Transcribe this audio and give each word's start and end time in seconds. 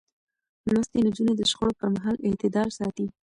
لوستې 0.71 0.99
نجونې 1.07 1.33
د 1.37 1.41
شخړو 1.51 1.77
پر 1.79 1.87
مهال 1.95 2.15
اعتدال 2.27 2.69
ساتي. 2.77 3.07